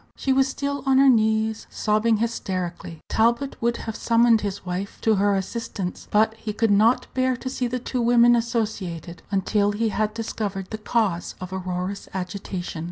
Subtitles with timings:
[0.15, 3.01] She was still on her knees, sobbing hysterically.
[3.07, 7.49] Talbot would have summoned his wife to her assistance, but he could not bear to
[7.51, 12.79] see the two women associated until he had discovered the cause of Aurora's agitation.